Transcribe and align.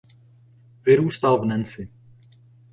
Vyrůstal 0.85 1.41
v 1.41 1.45
Nancy. 1.45 1.89